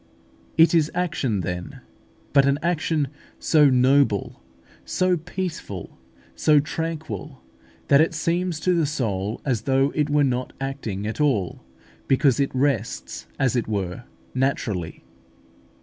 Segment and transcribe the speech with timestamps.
[0.01, 0.03] 2.
[0.03, 0.15] See chap.
[0.65, 0.73] ix.
[0.73, 1.81] It is action then,
[2.33, 3.07] but an action
[3.37, 4.41] so noble,
[4.83, 5.95] so peaceful,
[6.33, 7.43] so tranquil,
[7.87, 11.63] that it seems to the soul as though it were not acting at all;
[12.07, 15.03] because it rests, as it were, naturally.